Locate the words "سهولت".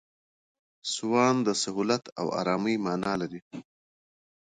1.63-2.03